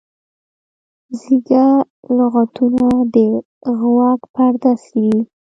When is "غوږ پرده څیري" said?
3.79-5.19